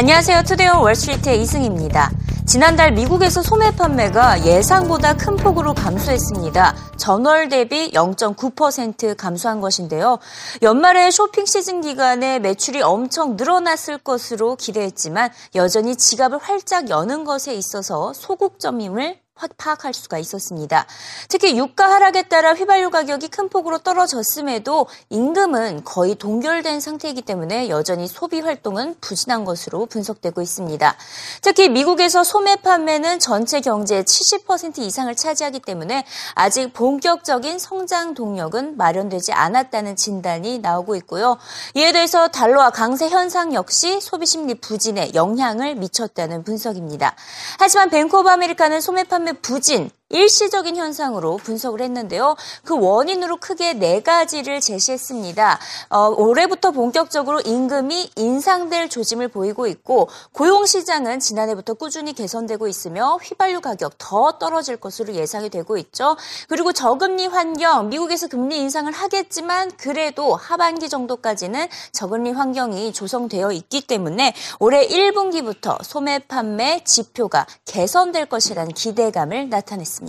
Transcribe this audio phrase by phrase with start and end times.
[0.00, 0.44] 안녕하세요.
[0.44, 2.10] 투데이온 월스트리트의 이승입니다.
[2.46, 6.74] 지난달 미국에서 소매 판매가 예상보다 큰 폭으로 감소했습니다.
[6.96, 10.18] 전월 대비 0.9% 감소한 것인데요.
[10.62, 18.14] 연말에 쇼핑 시즌 기간에 매출이 엄청 늘어났을 것으로 기대했지만 여전히 지갑을 활짝 여는 것에 있어서
[18.14, 19.18] 소극점임을
[19.56, 20.86] 파악할 수가 있었습니다.
[21.28, 28.06] 특히 유가 하락에 따라 휘발유 가격이 큰 폭으로 떨어졌음에도 임금은 거의 동결된 상태이기 때문에 여전히
[28.06, 30.96] 소비 활동은 부진한 것으로 분석되고 있습니다.
[31.42, 39.32] 특히 미국에서 소매 판매는 전체 경제의 70% 이상을 차지하기 때문에 아직 본격적인 성장 동력은 마련되지
[39.32, 41.38] 않았다는 진단이 나오고 있고요.
[41.74, 47.14] 이에 대해서 달러화 강세 현상 역시 소비 심리 부진에 영향을 미쳤다는 분석입니다.
[47.58, 52.36] 하지만 오브 아메리카는 소매 판매 부진, 일시적인 현상으로 분석을 했는데요.
[52.64, 55.58] 그 원인으로 크게 네 가지를 제시했습니다.
[55.90, 63.60] 어, 올해부터 본격적으로 임금이 인상될 조짐을 보이고 있고 고용 시장은 지난해부터 꾸준히 개선되고 있으며 휘발유
[63.60, 66.16] 가격 더 떨어질 것으로 예상이 되고 있죠.
[66.48, 74.34] 그리고 저금리 환경, 미국에서 금리 인상을 하겠지만 그래도 하반기 정도까지는 저금리 환경이 조성되어 있기 때문에
[74.58, 79.99] 올해 1분기부터 소매 판매 지표가 개선될 것이라는 기대감을 나타냈습니다.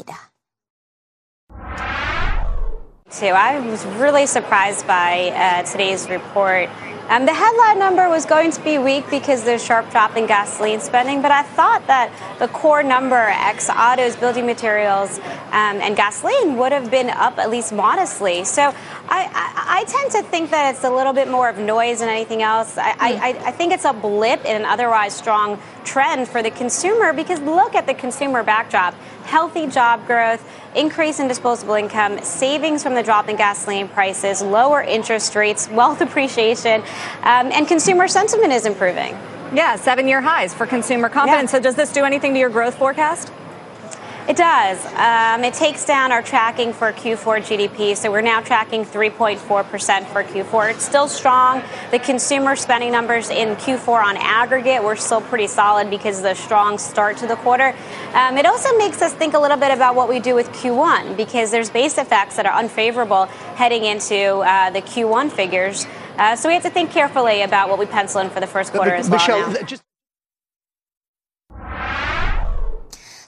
[3.11, 3.27] Too.
[3.27, 6.69] I was really surprised by uh, today's report.
[7.11, 10.79] Um, the headline number was going to be weak because there's sharp drop in gasoline
[10.79, 12.09] spending, but I thought that
[12.39, 15.19] the core number, ex autos, building materials,
[15.51, 18.45] um, and gasoline, would have been up at least modestly.
[18.45, 18.73] So I,
[19.09, 22.43] I, I, tend to think that it's a little bit more of noise than anything
[22.43, 22.77] else.
[22.77, 27.11] I, I, I think it's a blip in an otherwise strong trend for the consumer
[27.11, 32.93] because look at the consumer backdrop healthy job growth, increase in disposable income, savings from
[32.93, 36.83] the drop in gasoline prices, lower interest rates, wealth appreciation,
[37.23, 39.17] um, and consumer sentiment is improving.
[39.53, 41.51] Yeah, seven year highs for consumer confidence.
[41.51, 41.59] Yeah.
[41.59, 43.31] So, does this do anything to your growth forecast?
[44.27, 44.85] It does.
[44.95, 47.97] Um, it takes down our tracking for Q4 GDP.
[47.97, 50.71] So we're now tracking 3.4% for Q4.
[50.71, 51.63] It's still strong.
[51.89, 56.35] The consumer spending numbers in Q4 on aggregate were still pretty solid because of the
[56.35, 57.75] strong start to the quarter.
[58.13, 61.17] Um, it also makes us think a little bit about what we do with Q1
[61.17, 63.25] because there's base effects that are unfavorable
[63.55, 65.87] heading into uh, the Q1 figures.
[66.17, 68.71] Uh, so we have to think carefully about what we pencil in for the first
[68.71, 69.19] quarter as well.
[69.19, 69.79] Michelle,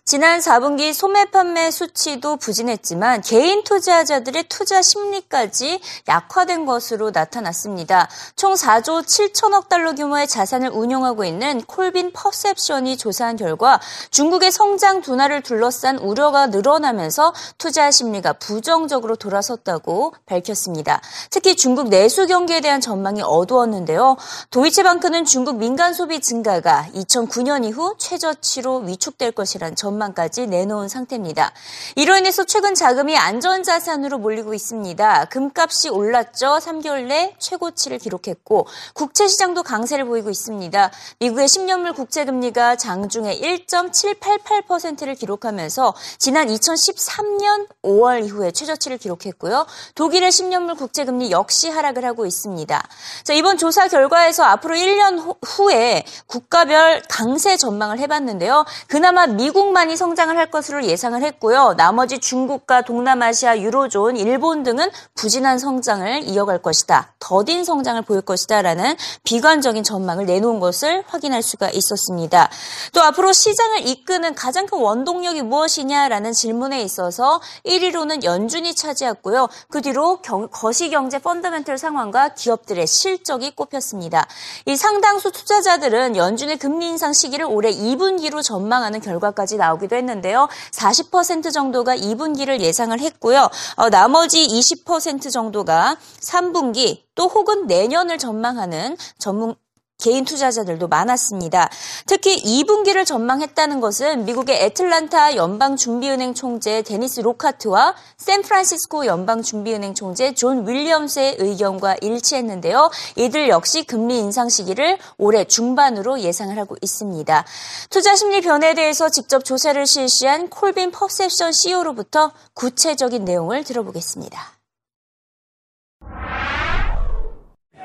[0.05, 8.09] 지난 4분기 소매 판매 수치도 부진했지만 개인 투자자들의 투자 심리까지 약화된 것으로 나타났습니다.
[8.35, 13.79] 총 4조 7천억 달러 규모의 자산을 운용하고 있는 콜빈 퍼셉션이 조사한 결과
[14.11, 20.99] 중국의 성장 둔화를 둘러싼 우려가 늘어나면서 투자 심리가 부정적으로 돌아섰다고 밝혔습니다.
[21.29, 24.17] 특히 중국 내수 경기에 대한 전망이 어두웠는데요.
[24.51, 31.51] 도이체방크는 중국 민간 소비 증가가 2009년 이후 최저치로 위축될 것이란 전망 전망까지 내놓은 상태입니다.
[31.95, 35.25] 이로 인해서 최근 자금이 안전자산으로 몰리고 있습니다.
[35.25, 36.57] 금값이 올랐죠.
[36.57, 40.91] 3개월 내 최고치를 기록했고 국채 시장도 강세를 보이고 있습니다.
[41.19, 49.65] 미국의 10년물 국채 금리가 장중에 1.788%를 기록하면서 지난 2013년 5월 이후에 최저치를 기록했고요.
[49.95, 52.83] 독일의 10년물 국채 금리 역시 하락을 하고 있습니다.
[53.23, 58.65] 자, 이번 조사 결과에서 앞으로 1년 후에 국가별 강세 전망을 해봤는데요.
[58.87, 61.73] 그나마 미국만 미국만이 성장을 할 것으로 예상을 했고요.
[61.77, 67.13] 나머지 중국과 동남아시아, 유로존, 일본 등은 부진한 성장을 이어갈 것이다.
[67.19, 72.49] 더딘 성장을 보일 것이다라는 비관적인 전망을 내놓은 것을 확인할 수가 있었습니다.
[72.93, 79.49] 또 앞으로 시장을 이끄는 가장 큰 원동력이 무엇이냐라는 질문에 있어서 1위로는 연준이 차지했고요.
[79.69, 84.27] 그 뒤로 경, 거시경제 펀더멘털 상황과 기업들의 실적이 꼽혔습니다.
[84.65, 90.47] 이 상당수 투자자들은 연준의 금리 인상 시기를 올해 2분기로 전망하는 결과까지 나오고 나오기도 했는데요.
[90.71, 93.49] 40% 정도가 2분기를 예상을 했고요.
[93.75, 99.55] 어, 나머지 20% 정도가 3분기 또 혹은 내년을 전망하는 전문
[100.03, 101.69] 개인 투자자들도 많았습니다.
[102.05, 111.37] 특히 2분기를 전망했다는 것은 미국의 애틀란타 연방준비은행 총재 데니스 록하트와 샌프란시스코 연방준비은행 총재 존 윌리엄스의
[111.39, 112.91] 의견과 일치했는데요.
[113.15, 117.45] 이들 역시 금리 인상 시기를 올해 중반으로 예상을 하고 있습니다.
[117.89, 124.62] 투자 심리 변화에 대해서 직접 조사를 실시한 콜빈 퍼셉션 CEO로부터 구체적인 내용을 들어보겠습니다.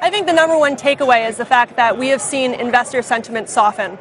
[0.01, 3.49] I think the number one takeaway is the fact that we have seen investor sentiment
[3.49, 3.99] soften.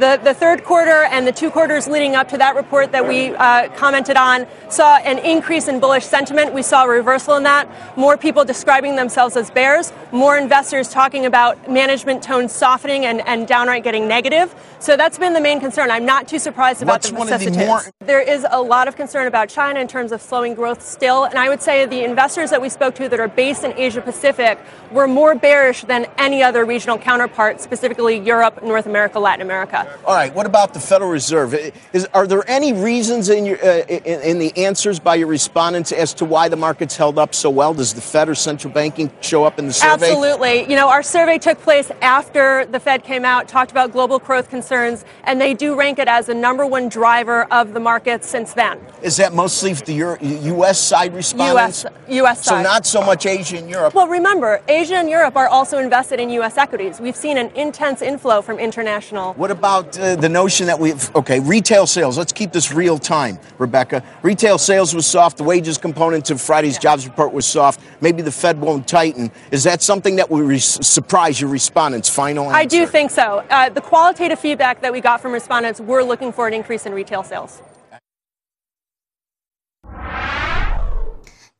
[0.00, 3.34] The, the third quarter and the two quarters leading up to that report that we
[3.34, 6.54] uh, commented on saw an increase in bullish sentiment.
[6.54, 7.68] We saw a reversal in that.
[7.98, 13.46] More people describing themselves as bears, more investors talking about management tone softening and, and
[13.46, 14.54] downright getting negative.
[14.78, 15.90] So that's been the main concern.
[15.90, 18.96] I'm not too surprised about What's the of the more- There is a lot of
[18.96, 21.24] concern about China in terms of slowing growth still.
[21.24, 24.00] And I would say the investors that we spoke to that are based in Asia
[24.00, 24.58] Pacific
[24.90, 29.89] were more bearish than any other regional counterpart, specifically Europe, North America, Latin America.
[30.04, 30.34] All right.
[30.34, 31.54] What about the Federal Reserve?
[31.92, 35.92] Is, are there any reasons in your uh, in, in the answers by your respondents
[35.92, 37.74] as to why the markets held up so well?
[37.74, 40.06] Does the Fed or central banking show up in the survey?
[40.10, 40.62] Absolutely.
[40.62, 44.48] You know, our survey took place after the Fed came out, talked about global growth
[44.50, 48.54] concerns, and they do rank it as the number one driver of the market since
[48.54, 48.80] then.
[49.02, 50.80] Is that mostly the Euro- U.S.
[50.80, 51.84] side respondents?
[51.84, 51.94] U.S.
[52.08, 52.44] U.S.
[52.44, 53.94] So not so much Asia and Europe.
[53.94, 56.56] Well, remember, Asia and Europe are also invested in U.S.
[56.56, 57.00] equities.
[57.00, 59.34] We've seen an intense inflow from international.
[59.34, 62.18] What about uh, the notion that we've, okay, retail sales?
[62.18, 64.02] Let's keep this real time, Rebecca.
[64.22, 65.36] Retail sales was soft.
[65.36, 67.80] The wages component of Friday's jobs report was soft.
[68.00, 69.30] Maybe the Fed won't tighten.
[69.50, 72.08] Is that something that will re- surprise your respondents?
[72.08, 72.56] Final answer.
[72.56, 73.44] I do think so.
[73.48, 76.92] Uh, the qualitative feedback that we got from respondents were looking for an increase in
[76.92, 77.62] retail sales.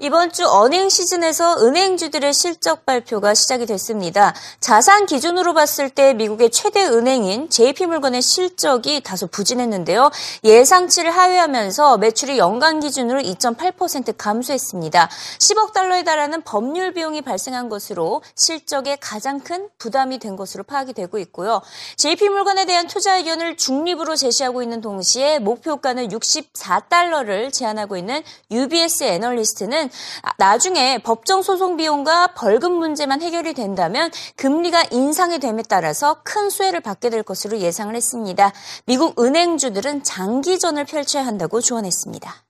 [0.03, 4.35] 이번 주 어닝 시즌에서 은행주들의 실적 발표가 시작이 됐습니다.
[4.59, 10.11] 자산 기준으로 봤을 때 미국의 최대 은행인 JP물건의 실적이 다소 부진했는데요.
[10.43, 15.11] 예상치를 하회하면서 매출이 연간 기준으로 2.8% 감소했습니다.
[15.39, 21.19] 10억 달러에 달하는 법률 비용이 발생한 것으로 실적에 가장 큰 부담이 된 것으로 파악이 되고
[21.19, 21.61] 있고요.
[21.97, 29.90] JP물건에 대한 투자 의견을 중립으로 제시하고 있는 동시에 목표가는 64달러를 제한하고 있는 UBS 애널리스트는
[30.39, 37.11] 나중에 법정 소송 비용과 벌금 문제만 해결이 된다면 금리가 인상이 됨에 따라서 큰 수혜를 받게
[37.11, 38.53] 될 것으로 예상을 했습니다.
[38.87, 42.45] 미국 은행주들은 장기전을 펼쳐야 한다고 조언했습니다.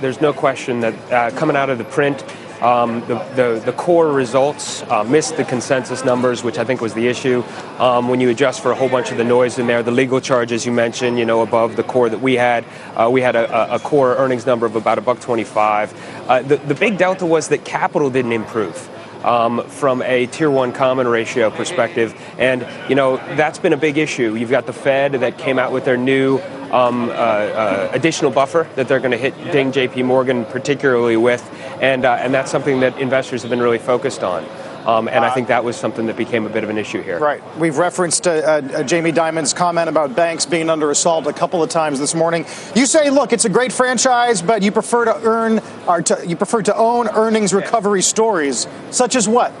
[0.00, 2.22] There's no question that uh, coming out of the print,
[2.62, 6.94] um, the, the, the core results uh, missed the consensus numbers, which I think was
[6.94, 7.42] the issue.
[7.78, 10.20] Um, when you adjust for a whole bunch of the noise in there, the legal
[10.20, 12.64] charges you mentioned, you know, above the core that we had,
[12.94, 16.28] uh, we had a, a core earnings number of about a buck 25.
[16.28, 18.90] Uh, the, the big delta was that capital didn't improve.
[19.24, 22.14] Um, from a tier one common ratio perspective.
[22.38, 24.36] And, you know, that's been a big issue.
[24.36, 26.38] You've got the Fed that came out with their new
[26.70, 31.42] um, uh, uh, additional buffer that they're going to hit ding JP Morgan particularly with.
[31.80, 34.44] And, uh, and that's something that investors have been really focused on.
[34.86, 37.18] Um, and I think that was something that became a bit of an issue here.
[37.18, 37.42] Right.
[37.58, 41.70] We've referenced uh, uh, Jamie Dimon's comment about banks being under assault a couple of
[41.70, 42.46] times this morning.
[42.76, 46.36] You say, look, it's a great franchise, but you prefer to earn or to, you
[46.36, 49.52] prefer to own earnings recovery stories, such as what?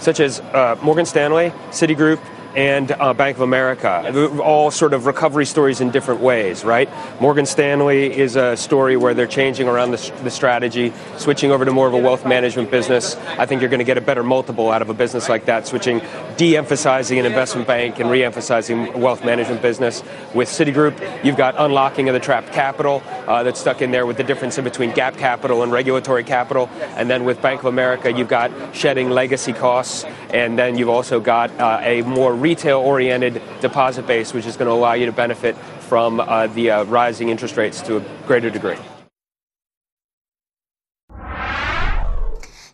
[0.00, 2.20] Such as uh, Morgan Stanley, Citigroup,
[2.54, 6.88] and uh, Bank of America, all sort of recovery stories in different ways, right?
[7.20, 11.72] Morgan Stanley is a story where they're changing around the, the strategy, switching over to
[11.72, 13.16] more of a wealth management business.
[13.38, 15.66] I think you're going to get a better multiple out of a business like that,
[15.66, 16.02] switching,
[16.36, 20.02] de-emphasizing an investment bank and re-emphasizing wealth management business.
[20.34, 24.16] With Citigroup, you've got unlocking of the trapped capital uh, that's stuck in there with
[24.16, 26.68] the difference in between gap capital and regulatory capital.
[26.96, 31.20] And then with Bank of America, you've got shedding legacy costs, and then you've also
[31.20, 35.12] got uh, a more retail oriented deposit base, which is going to allow you to
[35.12, 35.56] benefit
[35.88, 38.76] from uh, the uh, rising interest rates to a greater degree.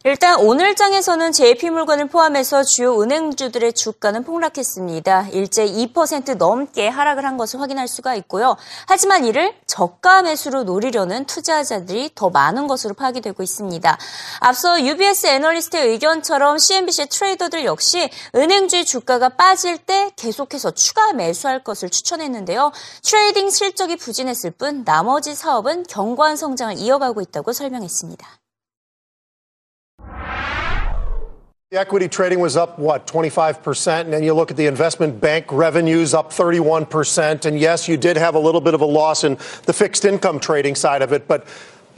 [0.05, 5.31] 일단 오늘 장에서는 JP물건을 포함해서 주요 은행주들의 주가는 폭락했습니다.
[5.33, 8.57] 일제 2% 넘게 하락을 한 것을 확인할 수가 있고요.
[8.87, 13.99] 하지만 이를 저가 매수로 노리려는 투자자들이 더 많은 것으로 파악이 되고 있습니다.
[14.39, 21.91] 앞서 UBS 애널리스트의 의견처럼 CNBC 트레이더들 역시 은행주의 주가가 빠질 때 계속해서 추가 매수할 것을
[21.91, 22.71] 추천했는데요.
[23.03, 28.39] 트레이딩 실적이 부진했을 뿐 나머지 사업은 견고한 성장을 이어가고 있다고 설명했습니다.
[31.71, 34.01] The equity trading was up, what, 25%?
[34.01, 37.45] And then you look at the investment bank revenues up 31%.
[37.45, 39.35] And yes, you did have a little bit of a loss in
[39.65, 41.47] the fixed income trading side of it, but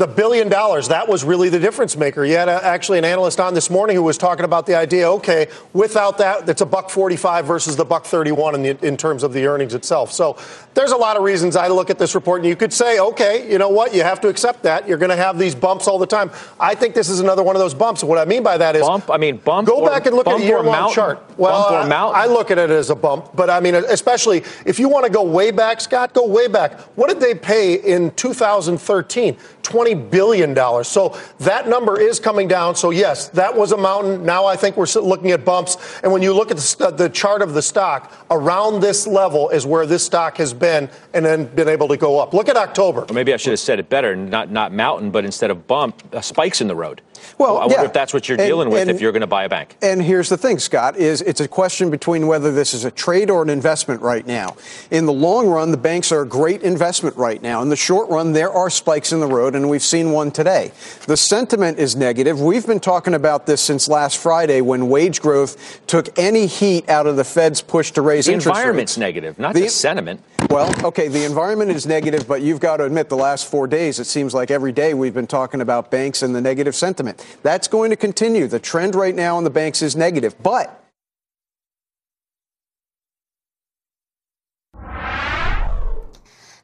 [0.00, 2.24] the billion dollars, that was really the difference maker.
[2.24, 5.06] You had a, actually an analyst on this morning who was talking about the idea,
[5.12, 9.22] okay, without that, it's a buck 45 versus the buck 31 in, the, in terms
[9.22, 10.10] of the earnings itself.
[10.10, 10.38] So
[10.72, 13.50] there's a lot of reasons I look at this report and you could say, okay,
[13.52, 14.88] you know what, you have to accept that.
[14.88, 16.30] You're going to have these bumps all the time.
[16.58, 18.02] I think this is another one of those bumps.
[18.02, 19.10] What I mean by that is bump.
[19.10, 19.68] I mean bump.
[19.68, 21.22] Go or, back and look at a year long chart.
[21.36, 24.88] Well, I- I look at it as a bump, but I mean, especially if you
[24.88, 26.80] want to go way back, Scott, go way back.
[26.96, 29.36] What did they pay in 2013?
[29.62, 30.54] $20 billion.
[30.84, 32.74] So that number is coming down.
[32.74, 34.24] So, yes, that was a mountain.
[34.24, 35.76] Now I think we're looking at bumps.
[36.02, 39.86] And when you look at the, chart of the stock, around this level is where
[39.86, 42.34] this stock has been and then been able to go up.
[42.34, 43.06] Look at October.
[43.12, 46.20] Maybe I should have said it better, not, not mountain, but instead of bump, uh,
[46.20, 47.02] spikes in the road.
[47.38, 47.84] Well, I wonder yeah.
[47.84, 49.76] if that's what you're And- dealing with and- if you're going to buy a bank.
[49.82, 53.30] And here's the thing, Scott, is it's a question between whether this is a trade
[53.30, 54.56] or an investment right now.
[54.90, 57.62] In the long run, the banks are a great investment right now.
[57.62, 60.72] In the short run, there are spikes in the road, and we've seen one today.
[61.06, 62.40] The sentiment is negative.
[62.40, 67.06] We've been talking about this since last Friday when wage growth took any heat out
[67.06, 68.98] of the Fed's push to raise The interest environment's rates.
[68.98, 70.20] negative, not The- the sentiment.
[70.50, 74.00] Well, okay, the environment is negative, but you've got to admit the last four days,
[74.00, 77.24] it seems like every day we've been talking about banks and the negative sentiment.
[77.44, 78.48] That's going to continue.
[78.48, 80.79] The trend right now on the banks is negative, but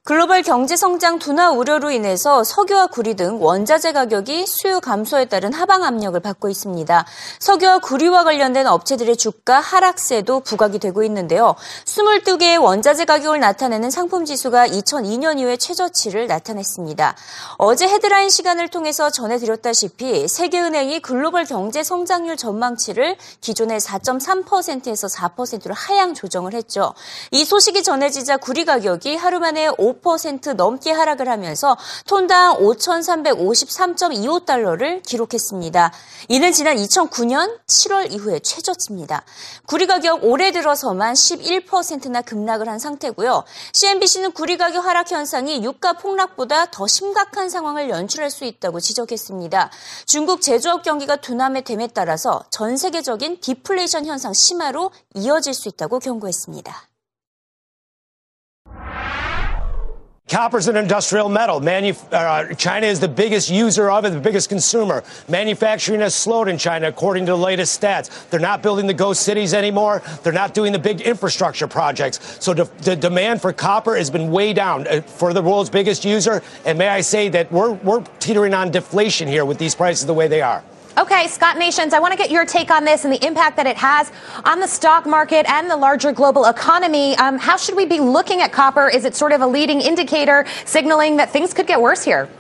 [0.07, 5.83] 글로벌 경제 성장 둔화 우려로 인해서 석유와 구리 등 원자재 가격이 수요 감소에 따른 하방
[5.83, 7.05] 압력을 받고 있습니다.
[7.41, 11.57] 석유와 구리와 관련된 업체들의 주가 하락세도 부각이 되고 있는데요.
[11.87, 17.17] 22개의 원자재 가격을 나타내는 상품 지수가 2002년 이후에 최저치를 나타냈습니다.
[17.59, 26.55] 어제 헤드라인 시간을 통해서 전해드렸다시피 세계은행이 글로벌 경제 성장률 전망치를 기존의 4.3%에서 4%로 하향 조정을
[26.55, 26.95] 했죠.
[27.33, 29.96] 이 소식이 전해지자 구리 가격이 하루 만에 5%
[30.57, 31.77] 넘게 하락을 하면서
[32.07, 35.93] 톤당 5,353.25달러를 기록했습니다.
[36.29, 39.25] 이는 지난 2009년 7월 이후의 최저치입니다.
[39.67, 43.45] 구리 가격 올해 들어서만 11%나 급락을 한 상태고요.
[43.73, 49.71] CNBC는 구리 가격 하락 현상이 유가 폭락보다 더 심각한 상황을 연출할 수 있다고 지적했습니다.
[50.07, 56.96] 중국 제조업 경기가 둔함의 됨에 따라서 전 세계적인 디플레이션 현상 심화로 이어질 수 있다고 경고했습니다.
[60.29, 61.63] Copper's an industrial metal.
[62.11, 65.05] Uh, China is the biggest user of it, the biggest consumer.
[65.29, 68.29] Manufacturing has slowed in China, according to the latest stats.
[68.29, 70.03] They're not building the ghost cities anymore.
[70.25, 72.39] They're not doing the big infrastructure projects.
[72.45, 76.05] So the, the demand for copper has been way down uh, for the world's biggest
[76.05, 76.43] user.
[76.65, 80.15] And may I say that we're, we're teetering on deflation here with these prices the
[80.15, 80.65] way they are.
[80.99, 83.67] Okay, Scott Nations, I want to get your take on this and the impact that
[83.67, 84.11] it has
[84.47, 87.15] on the stock market and the larger global economy.
[87.17, 88.89] Um, how should we be looking at copper?
[88.89, 92.31] Is it sort of a leading indicator signaling that things could get worse here?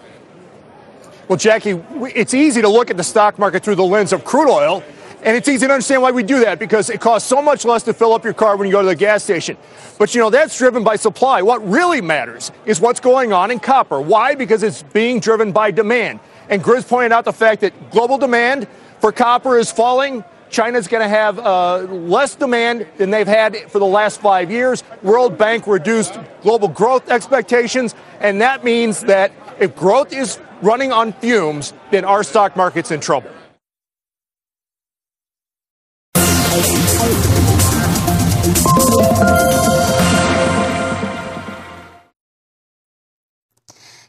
[1.28, 1.82] Well, Jackie,
[2.14, 4.82] it's easy to look at the stock market through the lens of crude oil,
[5.22, 7.82] and it's easy to understand why we do that because it costs so much less
[7.82, 9.58] to fill up your car when you go to the gas station.
[9.98, 11.42] But you know, that's driven by supply.
[11.42, 14.00] What really matters is what's going on in copper.
[14.00, 14.34] Why?
[14.34, 16.20] Because it's being driven by demand.
[16.48, 18.68] And Grizz pointed out the fact that global demand
[19.00, 20.24] for copper is falling.
[20.48, 24.84] China's going to have uh, less demand than they've had for the last five years.
[25.02, 31.12] World Bank reduced global growth expectations, and that means that if growth is running on
[31.14, 33.30] fumes, then our stock market's in trouble.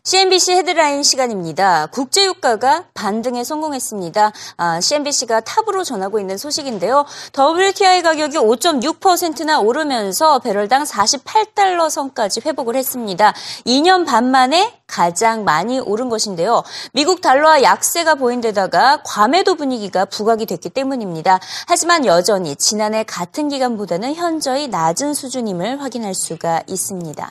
[0.08, 1.88] CNBC 헤드라인 시간입니다.
[1.88, 4.32] 국제유가가 반등에 성공했습니다.
[4.56, 7.06] 아, CNBC가 탑으로 전하고 있는 소식인데요.
[7.38, 13.34] WTI 가격이 5.6%나 오르면서 배럴당 48달러 선까지 회복을 했습니다.
[13.66, 16.64] 2년 반 만에 가장 많이 오른 것인데요.
[16.94, 21.42] 미국 달러와 약세가 보인 데다가 과매도 분위기가 부각이 됐기 때문입니다.
[21.68, 27.30] 하지만 여전히 지난해 같은 기간보다는 현저히 낮은 수준임을 확인할 수가 있습니다.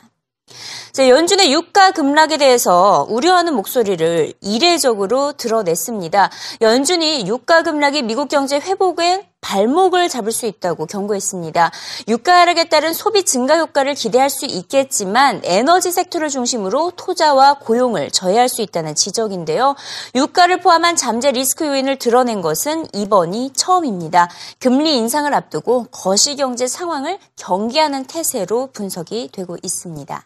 [0.97, 6.31] 자, 연준의 유가 급락에 대해서 우려하는 목소리를 이례적으로 드러냈습니다.
[6.61, 11.69] 연준이 유가 급락이 미국 경제 회복에 발목을 잡을 수 있다고 경고했습니다.
[12.07, 18.49] 유가 하락에 따른 소비 증가 효과를 기대할 수 있겠지만 에너지 섹터를 중심으로 투자와 고용을 저해할
[18.49, 19.75] 수 있다는 지적인데요.
[20.15, 24.31] 유가를 포함한 잠재 리스크 요인을 드러낸 것은 이번이 처음입니다.
[24.57, 30.25] 금리 인상을 앞두고 거시경제 상황을 경계하는 태세로 분석이 되고 있습니다.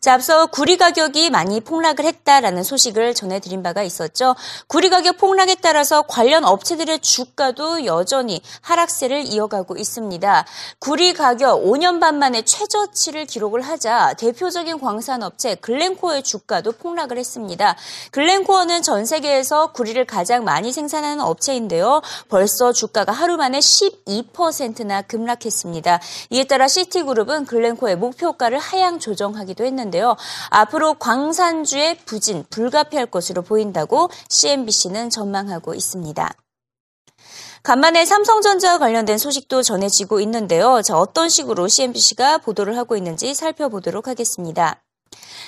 [0.00, 4.36] 자, 앞서 구리 가격이 많이 폭락을 했다라는 소식을 전해드린 바가 있었죠.
[4.68, 10.44] 구리 가격 폭락에 따라서 관련 업체들의 주가도 여전히 하락세를 이어가고 있습니다.
[10.78, 17.76] 구리 가격 5년 반 만에 최저치를 기록을 하자 대표적인 광산업체 글렌코어의 주가도 폭락을 했습니다.
[18.12, 22.02] 글렌코어는 전 세계에서 구리를 가장 많이 생산하는 업체인데요.
[22.28, 26.00] 벌써 주가가 하루 만에 12%나 급락했습니다.
[26.30, 30.16] 이에 따라 시티그룹은 글렌코어의 목표가를 하향 조정하기도 했는데 요.
[30.50, 36.32] 앞으로 광산주의 부진 불가피할 것으로 보인다고 CNBC는 전망하고 있습니다.
[37.62, 40.80] 간만에 삼성전자와 관련된 소식도 전해지고 있는데요.
[40.82, 44.82] 자, 어떤 식으로 CNBC가 보도를 하고 있는지 살펴보도록 하겠습니다.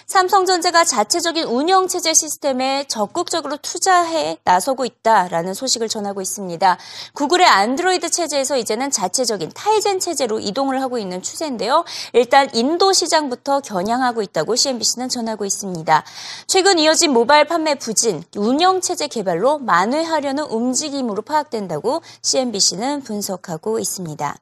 [0.06, 6.78] 삼성전자가 자체적인 운영체제 시스템에 적극적으로 투자해 나서고 있다라는 소식을 전하고 있습니다.
[7.14, 11.84] 구글의 안드로이드 체제에서 이제는 자체적인 타이젠 체제로 이동을 하고 있는 추세인데요.
[12.12, 16.04] 일단 인도 시장부터 겨냥하고 있다고 CNBC는 전하고 있습니다.
[16.48, 24.36] 최근 이어진 모바일 판매 부진, 운영체제 개발로 만회하려는 움직임으로 파악된다고 CNBC는 분석하고 있습니다.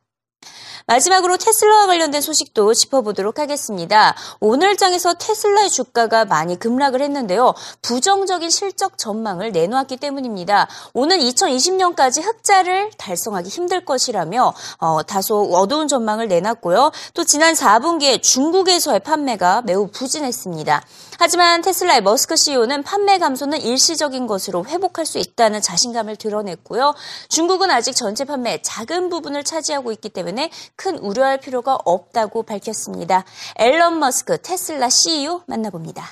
[0.89, 4.15] 마지막으로 테슬라와 관련된 소식도 짚어보도록 하겠습니다.
[4.41, 7.55] 오늘 장에서 테슬라의 주가가 많이 급락을 했는데요.
[7.83, 10.67] 부정적인 실적 전망을 내놓았기 때문입니다.
[10.95, 16.91] 오는 2020년까지 흑자를 달성하기 힘들 것이라며 어, 다소 어두운 전망을 내놨고요.
[17.13, 20.83] 또 지난 4분기에 중국에서의 판매가 매우 부진했습니다.
[21.21, 26.95] 하지만 테슬라의 머스크 CEO는 판매 감소는 일시적인 것으로 회복할 수 있다는 자신감을 드러냈고요.
[27.29, 33.25] 중국은 아직 전체 판매의 작은 부분을 차지하고 있기 때문에 큰 우려할 필요가 없다고 밝혔습니다.
[33.57, 36.05] 앨런 머스크 테슬라 CEO 만나봅니다.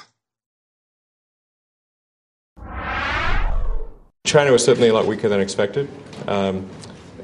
[4.27, 5.89] China was certainly a lot weaker than expected.
[6.27, 6.67] Um,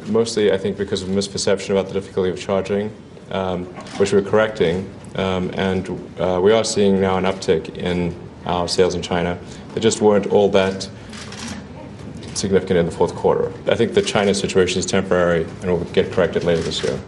[0.06, 2.92] mostly, I think, because of misperception about the difficulty of charging,
[3.32, 3.66] um,
[3.98, 4.86] which we're correcting.
[5.14, 5.88] Um, and
[6.18, 8.14] uh, we are seeing now an uptick in
[8.46, 9.38] our sales in China.
[9.74, 10.88] They just weren't all that
[12.34, 13.52] significant in the fourth quarter.
[13.70, 16.98] I think the China situation is temporary and will get corrected later this year.